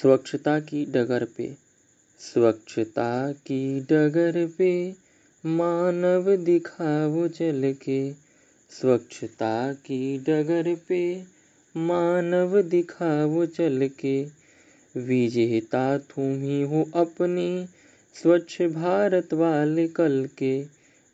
स्वच्छता 0.00 0.60
की 0.60 0.84
डगर 0.84 1.24
पे। 1.24 1.56
स्वच्छता 2.20 3.32
की 3.32 3.80
डगर 3.80 4.50
पे 4.58 4.94
मानव 5.46 6.36
दिखाओ 6.36 7.28
चल 7.28 7.74
के। 7.82 8.12
स्वच्छता 8.70 9.72
की 9.72 10.18
डगर 10.18 10.76
पे 10.88 11.24
मानव 11.76 12.62
दिखाओ 12.62 13.46
चल 13.46 13.90
के। 14.00 14.24
विजेता 14.96 15.98
तुम 15.98 16.40
ही 16.40 16.62
हो 16.62 16.90
अपने 16.94 17.66
स्वच्छ 18.14 18.62
भारत 18.62 19.34
वाले 19.34 19.88
कल 19.88 20.28
के। 20.38 20.66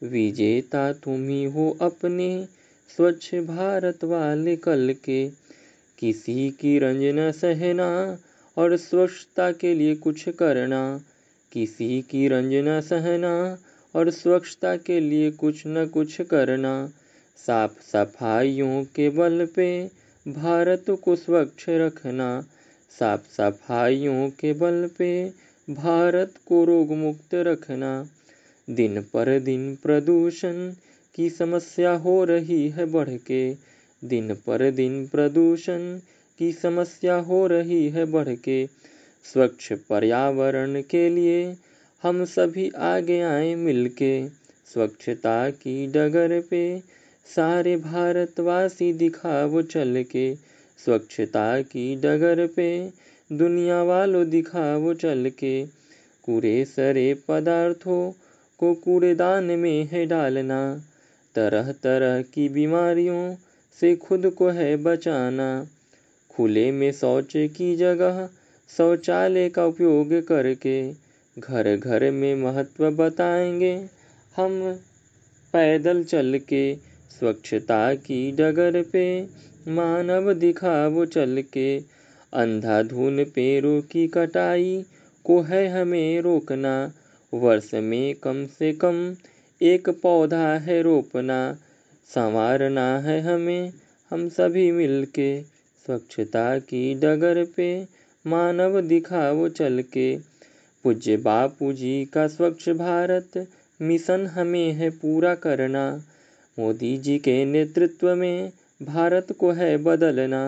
विजेता 0.02 0.92
तुम 0.92 1.28
ही 1.28 1.44
हो 1.44 1.78
अपने 1.80 2.48
स्वच्छ 2.96 3.34
भारत 3.34 4.04
वाले 4.04 4.56
कल 4.56 4.94
के। 5.04 5.28
किसी 5.98 6.50
की 6.50 6.78
रंजना 6.78 7.30
सहना 7.30 8.18
और 8.58 8.76
स्वच्छता 8.76 9.52
के 9.52 9.74
लिए 9.74 9.94
कुछ 9.94 10.28
करना। 10.28 11.00
किसी 11.52 12.02
की 12.02 12.28
रंजना 12.28 12.80
सहना 12.80 13.58
और 13.94 14.10
स्वच्छता 14.10 14.76
के 14.76 15.00
लिए 15.00 15.30
कुछ 15.30 15.62
न 15.66 15.86
कुछ 15.86 16.20
करना। 16.20 16.92
साफ़ 17.46 17.82
सफाइयों 17.82 18.84
के 18.84 19.10
बल 19.10 19.48
पे 19.56 19.68
भारत 20.28 20.84
को 20.90 21.16
स्वच्छ 21.16 21.64
रखना। 21.68 22.44
साफ़ 22.98 23.32
सफाइयों 23.32 24.30
के 24.30 24.52
बल 24.52 24.90
पे 24.98 25.32
भारत 25.70 26.34
को 26.46 26.64
रोग 26.64 26.92
मुक्त 26.92 27.34
रखना। 27.34 28.08
दिन 28.70 29.00
पर 29.02 29.38
दिन 29.40 29.76
प्रदूषण 29.76 30.72
की 31.14 31.30
समस्या 31.30 31.92
हो 31.92 32.24
रही 32.24 32.68
है 32.68 32.86
बढ़ 32.86 33.10
के 33.10 33.56
दिन 34.04 34.34
पर 34.34 34.70
दिन 34.70 35.06
प्रदूषण 35.06 35.98
की 36.38 36.52
समस्या 36.52 37.14
हो 37.14 37.46
रही 37.46 37.88
है 37.88 38.04
बढ़ 38.04 38.34
के। 38.34 38.66
स्वच्छ 39.24 39.72
पर्यावरण 39.72 40.82
के 40.82 41.08
लिए 41.08 41.56
हम 42.02 42.24
सभी 42.24 42.70
आगे 42.70 43.20
आए 43.20 43.54
मिलके। 43.54 44.28
स्वच्छता 44.74 45.50
की 45.50 45.86
डगर 45.86 46.40
पे 46.40 46.82
सारे 47.36 47.76
भारतवासी 47.76 48.92
दिखाओ 48.92 49.62
चल 49.62 50.04
के 50.10 50.34
स्वच्छता 50.84 51.62
की 51.62 51.96
डगर 51.96 52.46
पे 52.46 52.92
दुनिया 53.32 53.82
वालों 53.82 54.30
दिखाओ 54.30 54.94
चल 54.94 55.30
के 55.38 55.66
कूड़े 56.22 56.64
सरे 56.64 57.14
पदार्थों 57.28 58.12
को 58.58 58.74
कूड़ेदान 58.74 59.44
में 59.44 59.88
है 59.92 60.06
डालना। 60.06 60.60
तरह 61.34 61.72
तरह 61.72 62.22
की 62.22 62.48
बीमारियों 62.48 63.36
से 63.80 63.96
खुद 63.96 64.30
को 64.30 64.48
है 64.48 64.76
बचाना। 64.76 65.66
खुले 66.38 66.72
में 66.72 66.92
शौच 66.92 67.32
की 67.36 67.76
जगह, 67.76 68.28
शौचालय 68.76 69.48
का 69.48 69.66
उपयोग 69.66 70.26
करके 70.26 70.92
घर 71.38 71.76
घर 71.76 72.10
में 72.10 72.34
महत्व 72.34 72.90
बताएँगे। 72.90 73.86
हम 74.36 74.80
पैदल 75.52 76.04
चल 76.04 76.40
के 76.48 76.76
स्वच्छता 77.10 77.94
की 77.94 78.32
डगर 78.32 78.82
पे, 78.82 79.22
मानव 79.68 80.32
दिखाओ 80.32 81.04
चल 81.04 81.44
के, 81.52 81.78
अंधाधुन 82.34 83.24
पेड़ों 83.24 83.82
की 83.82 84.08
कटाई 84.08 84.84
को 85.24 85.40
है 85.40 85.68
हमें 85.68 86.20
रोकना। 86.20 86.92
वर्ष 87.34 87.74
में 87.74 88.14
कम 88.14 88.46
से 88.46 88.72
कम 88.72 89.16
एक 89.62 89.88
पौधा 89.88 90.54
है 90.58 90.82
रोपना, 90.82 91.58
संवारना 92.14 92.98
है 92.98 93.20
हमें, 93.20 93.72
हम 94.10 94.28
सभी 94.28 94.72
मिलके। 94.72 95.57
स्वच्छता 95.88 96.58
की 96.58 96.94
डगर 96.94 97.44
पे 97.56 97.86
मानव 98.26 98.80
दिखाओ 98.80 99.48
चल 99.48 99.82
के 99.92 100.18
पूज्य 100.84 101.16
बापू 101.16 101.72
जी 101.72 102.04
का 102.04 102.26
स्वच्छ 102.28 102.68
भारत 102.68 103.46
मिशन 103.82 104.26
हमें 104.26 104.72
है 104.72 104.90
पूरा 104.90 105.34
करना। 105.34 105.84
मोदी 106.58 106.96
जी 106.98 107.18
के 107.18 107.44
नेतृत्व 107.44 108.14
में 108.14 108.52
भारत 108.82 109.32
को 109.32 109.50
है 109.50 109.76
बदलना। 109.76 110.42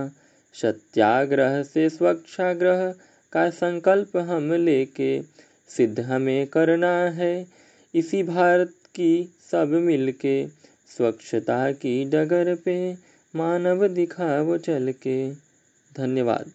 सत्याग्रह 0.55 1.63
से 1.63 1.89
स्वच्छाग्रह 1.89 2.95
का 3.33 3.51
संकल्प 3.51 4.17
हम 4.17 4.53
लेके 4.53 5.21
सिद्ध 5.69 6.01
हमें 6.01 6.47
करना 6.47 6.95
है। 7.11 7.47
इसी 7.95 8.23
भारत 8.23 8.75
की 8.95 9.13
सब 9.51 9.69
मिलके 9.69 10.47
स्वच्छता 10.97 11.73
की 11.73 12.05
डगर 12.05 12.55
पे 12.55 12.77
मानव 13.37 13.89
दिखाओ 13.89 14.57
चल 14.57 14.93
के। 14.93 15.33
धन्यवाद। 15.97 16.53